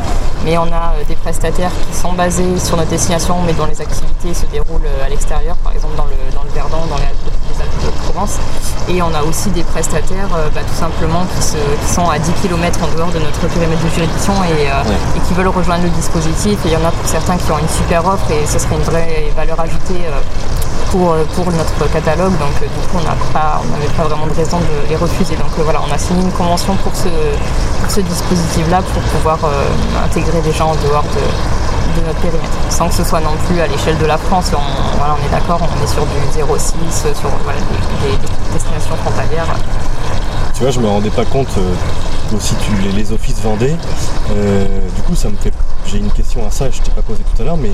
[0.45, 4.35] mais on a des prestataires qui sont basés sur notre destination mais dont les activités
[4.35, 7.19] se déroulent à l'extérieur, par exemple dans le, dans le Verdon, dans les Alpes,
[7.85, 8.39] de Provence.
[8.89, 12.81] Et on a aussi des prestataires bah, tout simplement qui, qui, sont à 10 km
[12.83, 14.83] en dehors de notre périmètre de euh,
[15.17, 16.59] et, qui veulent rejoindre le dispositif.
[16.65, 18.75] Et il y en a pour certains qui ont une super offre et ce serait
[18.75, 20.21] une vraie valeur ajoutée euh,
[20.91, 22.33] pour, euh, pour notre catalogue.
[22.39, 23.63] Donc du coup, on n'avait pas,
[24.05, 25.37] vraiment de raison de les refuser.
[25.37, 27.09] Donc voilà, on a signé une convention pour ce,
[27.89, 29.39] ce dispositif-là pour pouvoir
[30.05, 33.67] intégrer des gens en dehors de, notre périmètre, sans que ce soit non plus à
[33.67, 34.51] l'échelle de la France.
[34.55, 37.29] On, voilà, on est d'accord, on est sur du 0,6, sur
[38.01, 38.17] des,
[38.53, 39.47] destinations frontalières.
[40.55, 41.59] Tu vois, je me rendais pas compte
[42.35, 43.77] aussi tu, les, offices vendaient.
[44.31, 45.53] Euh, du coup, ça me fait.
[45.87, 47.73] J'ai une question à ça, je t'ai pas posé tout à l'heure, mais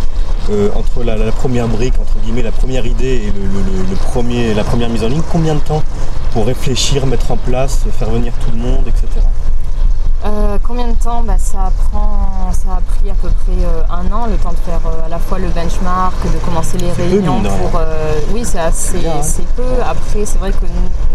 [0.51, 4.89] euh, entre la, première brique, entre guillemets, la première idée et le, premier, la première
[4.89, 5.83] mise en ligne, combien de temps
[6.33, 9.07] pour réfléchir, mettre en place, faire venir tout le monde, etc.
[10.25, 14.13] Euh, combien de temps bah, ça, prend, ça a pris à peu près euh, un
[14.13, 17.41] an, le temps de faire euh, à la fois le benchmark, de commencer les réunions
[17.41, 17.81] pour.
[18.33, 19.21] oui, c'est assez hein.
[19.55, 19.63] peu.
[19.89, 20.67] Après, c'est vrai que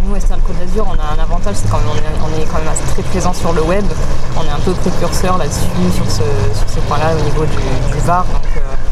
[0.06, 2.70] nous, Estelle Côte d'Azur, on a un avantage, c'est quand même on est, quand même
[2.70, 3.84] assez très présent sur le web.
[4.38, 6.24] On est un peu précurseur là-dessus, sur, ce,
[6.58, 8.26] sur ces points-là au niveau du, VAR.
[8.26, 8.83] Donc, des.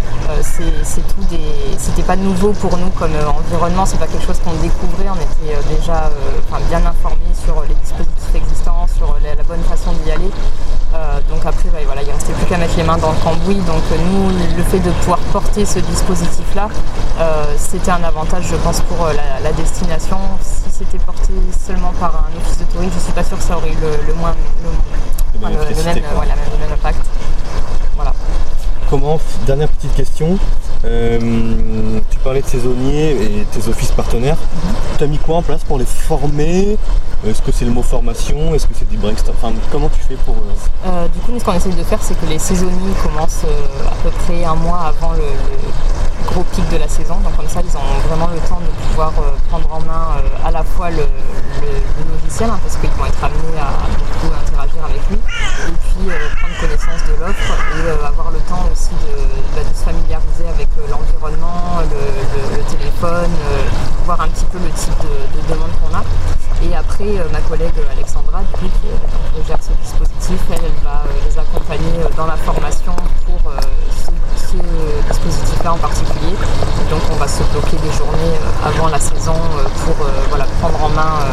[1.78, 5.10] C'était pas nouveau pour nous comme environnement, c'est pas quelque chose qu'on découvrait.
[5.10, 6.10] On était déjà
[6.70, 10.32] bien informés sur les dispositifs existants, sur la bonne façon d'y aller.
[10.94, 13.18] Euh, donc après, bah, voilà, il ne restait plus qu'à mettre les mains dans le
[13.24, 13.56] cambouis.
[13.56, 16.68] Donc euh, nous, le fait de pouvoir porter ce dispositif-là,
[17.20, 20.18] euh, c'était un avantage, je pense, pour la, destination.
[20.42, 21.34] Si c'était porté
[21.66, 23.78] seulement par un office de tourisme, je ne suis pas sûre que ça aurait eu
[24.08, 24.34] le, moins,
[25.44, 25.50] le,
[25.84, 26.04] même,
[26.74, 27.06] impact.
[28.92, 30.38] Comment, dernière petite question,
[30.84, 34.36] tu parlais de saisonniers et tes offices partenaires.
[34.36, 34.74] Mhm.
[34.98, 36.78] Tu as mis quoi en place pour les former?
[37.28, 38.56] Est-ce que c'est le mot formation?
[38.56, 39.36] Est-ce que c'est du brainstorm?
[39.38, 40.36] Enfin, Comment tu fais pour...
[40.36, 43.88] Euh, euh, du coup, ce qu'on essaye de faire, c'est que les saisonniers commencent euh,
[43.88, 45.30] à peu près un mois avant le,
[46.26, 47.16] gros pic de la saison.
[47.24, 49.12] Donc comme ça, ils ont vraiment le temps de pouvoir
[49.50, 51.06] prendre en main à la fois le,
[52.10, 53.70] logiciel, hein, parce qu'ils vont être amenés à,
[54.42, 56.10] interagir avec lui, et puis
[56.42, 59.14] prendre connaissance de l'offre et avoir le temps aussi de,
[59.54, 63.32] bah, se familiariser avec l'environnement, le, téléphone,
[64.06, 66.04] voir un petit peu le type de, de demande qu'on a.
[66.64, 68.72] Et après, Et ma collègue Alexandra, du coup,
[69.36, 72.96] qui gère ce dispositif, elle, va les accompagner dans la formation
[73.26, 73.52] pour
[74.38, 74.56] ce,
[75.10, 76.36] dispositif-là en particulier.
[77.32, 79.36] Se bloquer des journées avant la saison
[79.86, 79.96] pour
[80.30, 81.24] voilà, prendre en main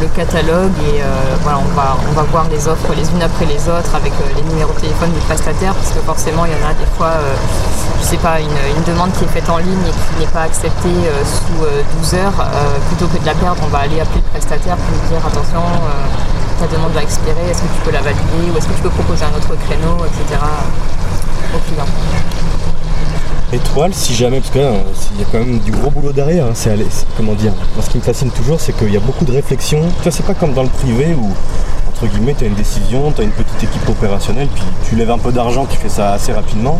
[0.00, 1.00] le catalogue et
[1.42, 4.42] voilà, on, va, on va voir les offres les unes après les autres avec les
[4.42, 7.12] numéros de téléphone du prestataire parce que forcément il y en a des fois,
[8.00, 10.98] je sais pas, une, demande qui est faite en ligne et qui n'est pas acceptée
[11.24, 11.64] sous
[12.02, 12.46] 12 heures,
[12.88, 15.62] plutôt que de la perdre, on va aller appeler le prestataire pour lui dire attention,
[16.58, 18.90] ta demande va expirer, est-ce que tu peux la valider ou est-ce que tu peux
[18.90, 20.40] proposer un autre créneau, etc.
[21.54, 21.86] au client.
[23.50, 24.74] Étoile, si jamais, parce qu'il hein,
[25.18, 26.76] y a quand même du gros boulot derrière, hein, c'est
[27.16, 27.52] comment dire.
[27.74, 29.80] Moi, ce qui me fascine toujours, c'est qu'il y a beaucoup de réflexion.
[29.80, 31.32] Tu vois, c'est pas comme dans le privé où
[31.88, 35.10] entre guillemets, tu as une décision, tu as une petite équipe opérationnelle, puis tu lèves
[35.10, 36.78] un peu d'argent, tu fais ça assez rapidement.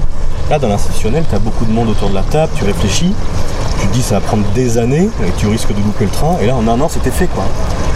[0.49, 3.13] Là, dans l'institutionnel, tu as beaucoup de monde autour de la table, tu réfléchis,
[3.81, 6.37] tu te dis ça va prendre des années et tu risques de louper le train.
[6.41, 7.45] Et là, en un an, c'était fait, quoi.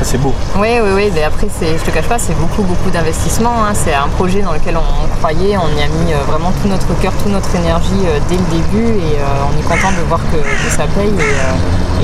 [0.04, 0.34] C'est beau.
[0.56, 1.10] Oui, oui, oui.
[1.14, 3.64] Mais après, je te cache pas, c'est beaucoup, beaucoup d'investissement.
[3.64, 3.72] Hein.
[3.74, 6.98] C'est un projet dans lequel on, croyait, on y a mis euh, vraiment tout notre
[7.00, 10.20] cœur, toute notre énergie euh, dès le début et euh, on est content de voir
[10.30, 11.12] que, ça paye.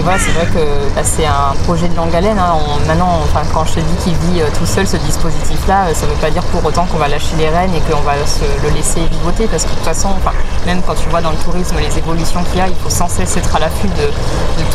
[0.03, 2.39] Voilà, c'est vrai que bah, c'est un projet de longue haleine.
[2.39, 2.57] Hein.
[2.87, 3.21] maintenant,
[3.53, 6.43] quand je te dis qu'il vit tout seul ce dispositif-là, ça ne veut pas dire
[6.45, 9.71] pour autant qu'on va lâcher les rênes et qu'on va le laisser vivoter parce que
[9.71, 10.11] de toute façon,
[10.67, 13.09] même quand tu vois dans le tourisme les évolutions qu'il y a, il faut sans
[13.09, 14.11] cesse être à l'affût de,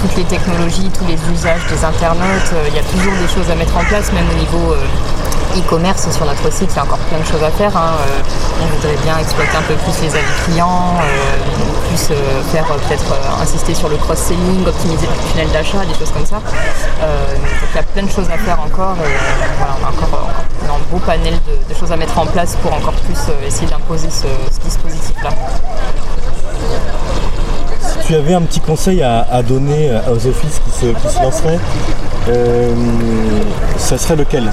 [0.02, 2.52] toutes les technologies, tous les usages des internautes.
[2.54, 5.60] Euh, il y a toujours des choses à mettre en place, même au niveau euh,
[5.60, 7.76] e-commerce sur notre site, il y a encore plein de choses à faire.
[7.78, 7.94] Hein.
[8.00, 10.96] Euh, on voudrait bien exploiter un peu plus les avis clients,
[11.90, 12.16] plus
[12.52, 16.38] faire peut-être insister sur le cross-selling, optimiser le tunnel d'achat, des choses comme ça.
[16.38, 19.14] donc il y a plein de choses à faire encore et
[19.58, 20.30] voilà, on a encore,
[20.64, 21.34] un beau panel
[21.70, 24.28] de, choses à mettre en place pour encore plus essayer d'imposer ce
[24.64, 25.30] dispositif-là.
[28.06, 31.60] Tu avais un petit conseil à, donner aux offices qui se, lanceraient,
[32.30, 32.74] euh,
[33.78, 34.52] ça serait lequel?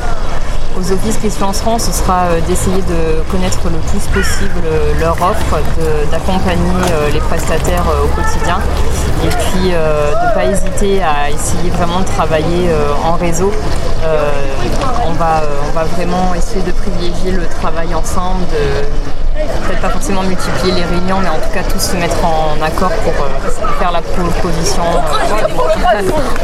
[0.79, 4.99] Aux offices qui se lanceront, ce sera euh, d'essayer de connaître le plus possible euh,
[5.01, 5.61] leur offre,
[6.11, 6.61] d'accompagner
[7.13, 8.59] les prestataires au quotidien
[9.25, 12.71] et puis de ne pas hésiter à essayer vraiment de travailler
[13.05, 13.53] en réseau.
[15.07, 18.45] On, va, on va vraiment essayer de privilégier le travail ensemble,
[19.35, 22.91] peut-être pas forcément multiplier les réunions, mais en tout cas tous se mettre en accord
[22.91, 24.83] pour euh, faire la proposition.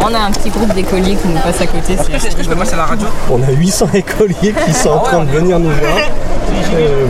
[0.01, 1.97] on a un petit groupe d'écoliers qui nous passe à côté.
[1.97, 3.09] C'est, la radio.
[3.31, 5.99] On a 800 écoliers qui sont en train de venir nous voir.
[6.75, 7.07] Euh,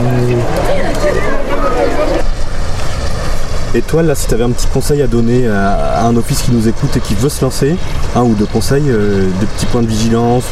[3.77, 6.53] et toi, là, si tu avais un petit conseil à donner à, un office qui
[6.53, 7.77] nous écoute et qui veut se lancer,
[8.15, 10.45] un ou deux conseils, euh, des petits points de vigilance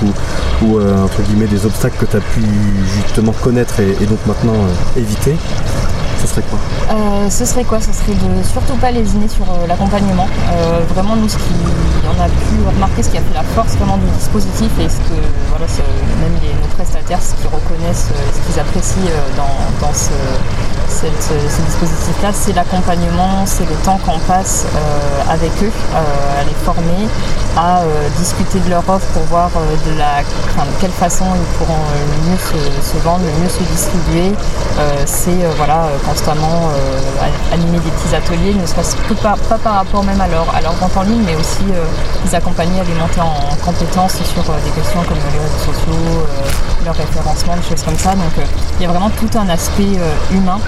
[0.63, 2.43] ou, euh, entre guillemets des obstacles que tu as pu
[3.03, 5.37] justement connaître et, donc maintenant euh, éviter,
[6.21, 6.59] ce serait quoi?
[7.31, 7.81] Ce serait quoi?
[7.81, 10.29] Ce serait de surtout pas lésiner sur l'accompagnement.
[10.95, 11.55] vraiment, nous, ce qui,
[12.05, 14.99] on a pu remarquer ce qui a fait la force vraiment du dispositif et ce
[14.99, 15.17] que
[15.49, 15.67] voilà,
[16.21, 19.13] même les, nos prestataires, ce qu'ils reconnaissent, ce qu'ils apprécient
[19.81, 20.13] dans ce
[20.88, 26.55] ce dispositif-là, c'est l'accompagnement, c'est le temps qu'on passe euh, avec eux, euh, à les
[26.64, 27.09] former,
[27.57, 30.23] à euh, discuter de leur offre pour voir de, la,
[30.81, 34.33] quelle façon ils pourront le mieux se, vendre, le mieux se distribuer.
[35.07, 36.70] c'est voilà, constamment
[37.53, 40.73] animer des petits ateliers, ne serait-ce pas, pas, par rapport même à leur, à leur
[40.73, 41.64] vente en ligne, mais aussi
[42.25, 46.27] les accompagner à les monter en compétences sur des questions comme les réseaux sociaux,
[46.85, 48.12] leur référencement, des choses comme ça.
[48.12, 48.33] Donc
[48.79, 49.99] il y a vraiment tout un aspect
[50.33, 50.59] humain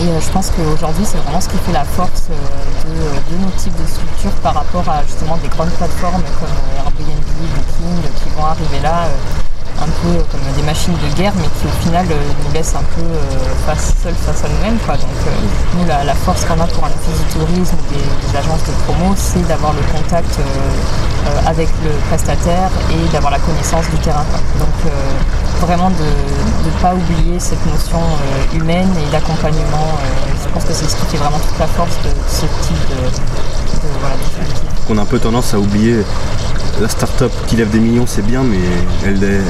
[0.00, 3.50] et euh, je pense qu'aujourd'hui, c'est vraiment ce qui fait la force euh, de, nos
[3.50, 8.28] types de structures par rapport à justement des grandes plateformes comme euh, Airbnb, Booking, qui
[8.36, 9.06] vont arriver là
[9.82, 13.06] un peu comme des machines de guerre, mais qui au final nous laissent un peu
[13.66, 14.78] face, seuls face à nous-mêmes.
[14.86, 15.20] Donc
[15.78, 19.14] nous, la, force qu'on a pour un office du tourisme ou des, agences de promo,
[19.16, 20.38] c'est d'avoir le contact
[21.46, 24.24] avec le prestataire et d'avoir la connaissance du terrain.
[24.58, 24.92] Donc
[25.62, 29.94] vraiment de ne pas oublier cette notion euh, humaine et d'accompagnement.
[29.94, 32.76] Euh, je pense que c'est ce qui fait vraiment toute la force de, ce type
[32.90, 32.96] de
[34.90, 36.04] On a un peu tendance à oublier
[36.80, 38.58] la start-up qui lève des millions, c'est bien, mais
[39.04, 39.42] elle,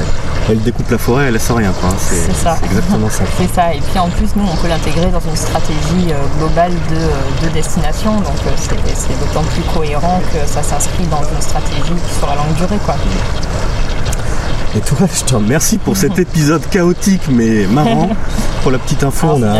[0.49, 1.71] elle découpe la forêt, elle laisse rien.
[1.97, 2.57] C'est ça.
[2.63, 3.23] exactement ça.
[3.37, 3.73] c'est ça.
[3.73, 8.15] Et puis en plus, nous, on peut l'intégrer dans une stratégie euh, globale de, destination.
[8.21, 12.79] Donc c'est d'autant plus cohérent que ça s'inscrit dans une stratégie sur la longue durée.
[12.85, 12.95] Quoi.
[14.75, 18.09] Et toi, je te remercie pour cet épisode chaotique mais marrant.
[18.63, 19.55] Pour la petite info, on, a,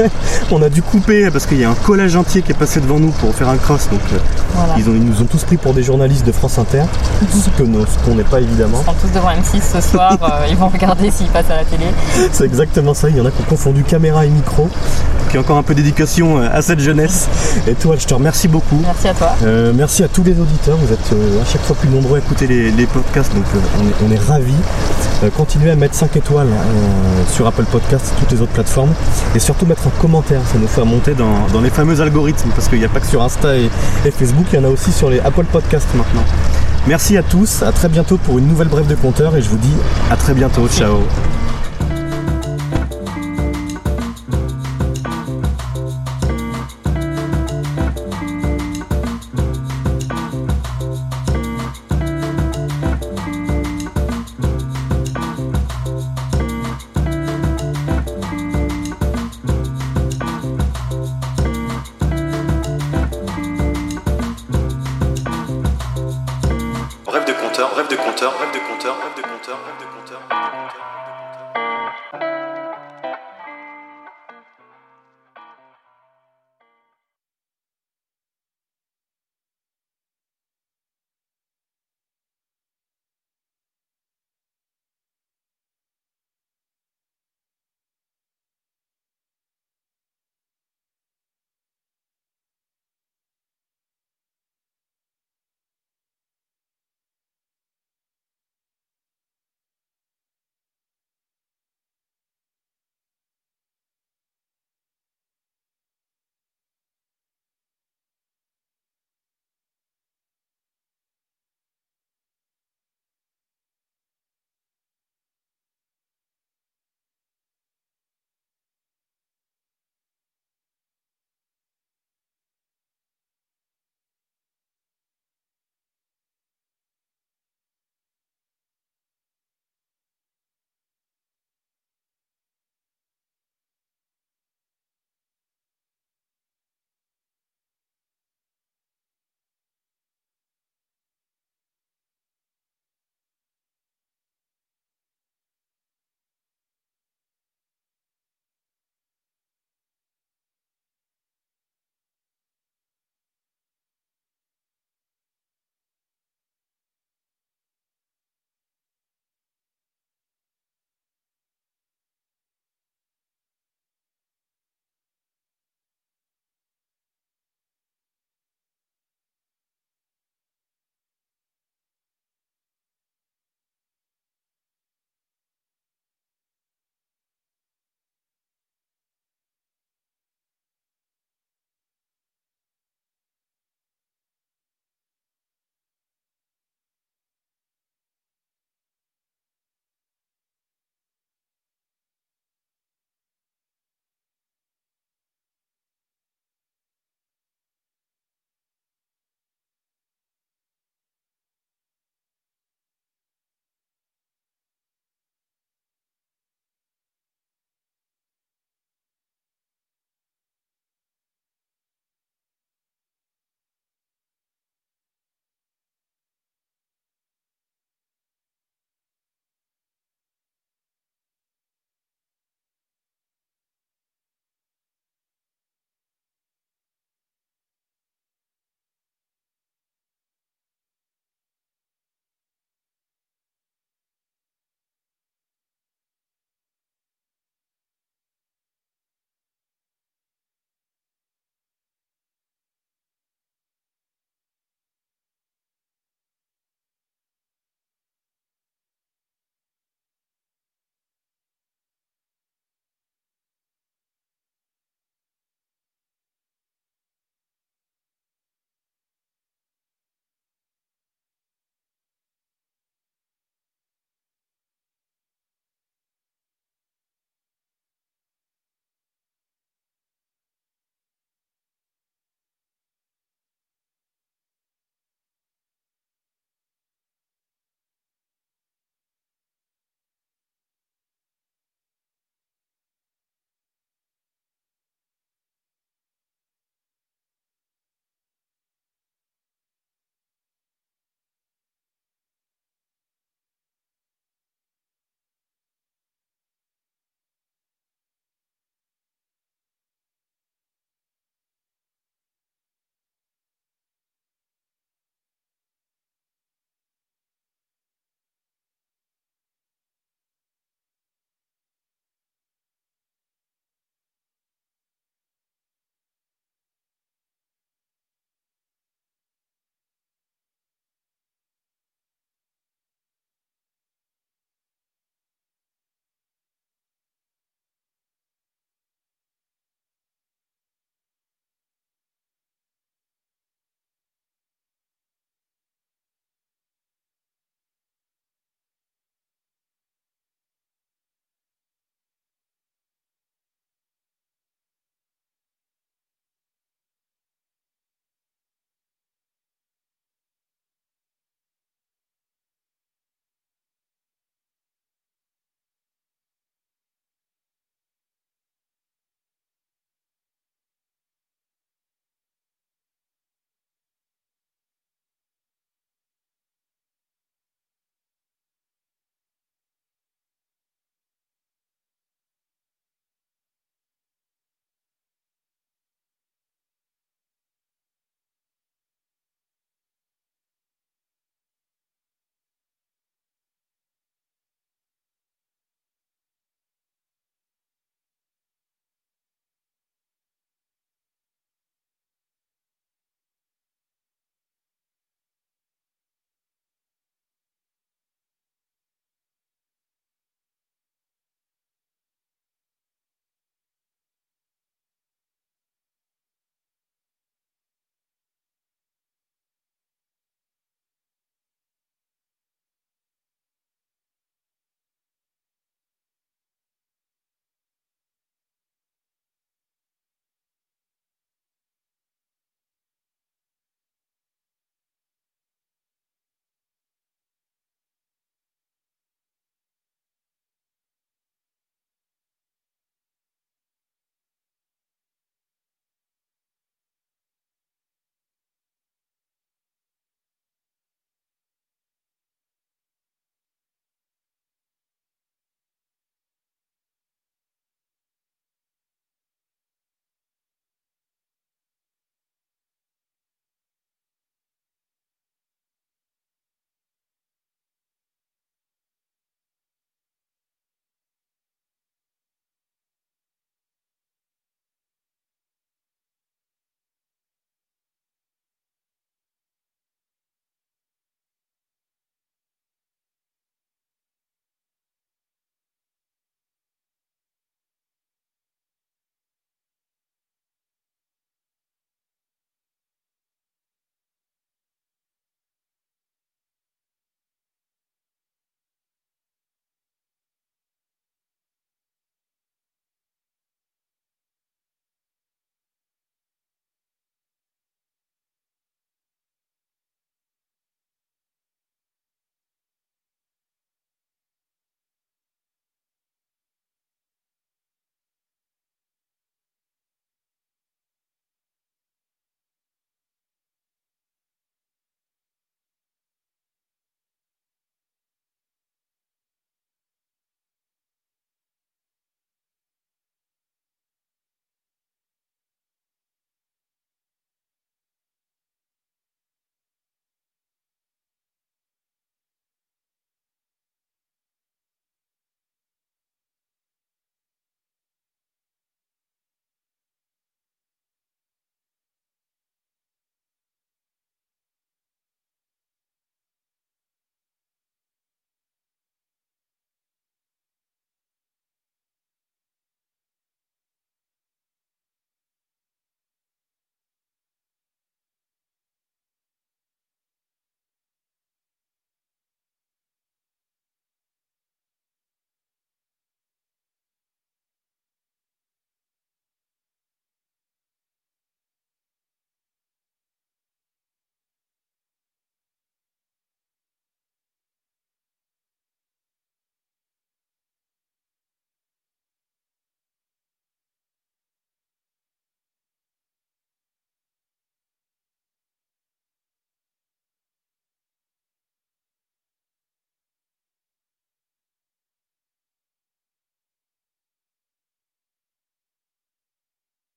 [0.52, 2.98] on a dû couper parce qu'il y a un collège entier qui est passé devant
[2.98, 3.88] nous pour faire un cross.
[3.90, 4.18] Donc euh,
[4.54, 4.74] Voilà.
[4.78, 6.84] ils, ont- ils nous ont tous pris pour des journalistes de France Inter,
[7.30, 8.78] ce que nous- ce qu'on n'est pas évidemment.
[8.80, 11.64] Ils seront tous devant M6 ce soir, euh, ils vont regarder s'ils passent à la
[11.64, 11.84] télé.
[12.32, 13.10] C'est exactement ça.
[13.10, 14.68] Il y en a qui ont confondu caméra et micro.
[15.30, 17.28] Qui encore un peu d'éducation euh, à cette jeunesse.
[17.66, 18.80] Et toi, je te remercie beaucoup.
[18.84, 19.34] Merci à toi.
[19.42, 22.18] Euh, merci à tous les auditeurs, vous êtes euh, à chaque fois plus nombreux à
[22.20, 23.44] écouter les, les podcasts, donc
[23.80, 24.53] on, est, on est ravis.
[25.22, 28.92] Euh, continuez à mettre 5 étoiles euh, sur Apple Podcasts et toutes les autres plateformes,
[29.34, 32.68] et surtout mettre un commentaire, ça nous fait monter dans, dans les fameux algorithmes, parce
[32.68, 33.70] qu'il n'y a pas que sur Insta et,
[34.04, 36.24] et Facebook, il y en a aussi sur les Apple Podcasts maintenant.
[36.86, 39.58] Merci à tous, à très bientôt pour une nouvelle brève de compteur, et je vous
[39.58, 39.74] dis
[40.10, 41.00] à très bientôt, ciao